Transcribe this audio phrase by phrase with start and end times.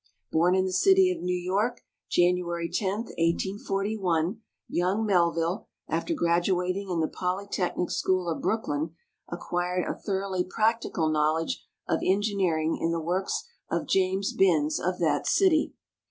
[0.31, 4.37] Born in the city of New York January 1(», is II.
[4.67, 8.95] young Melville, after graduating in the Polytechnic School of Hrooklyn.
[9.31, 9.85] ac<iuired 188 GEORGE W.
[9.85, 15.27] MELVILLE a thoroughly practical knowledge of engineering in the works of James Binns of that
[15.27, 15.75] city.